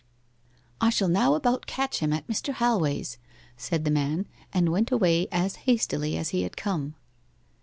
[0.81, 2.53] 'I shall now about catch him at Mr.
[2.55, 3.19] Halway's,'
[3.55, 6.95] said the man, and went away as hastily as he had come.